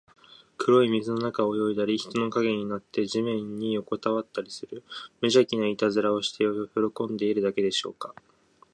[0.57, 4.83] 黒い水の中を泳いだり、人の影になって地面によこたわったりする、
[5.21, 6.43] むじゃきないたずらをして
[6.95, 8.15] 喜んでいるだけでしょうか。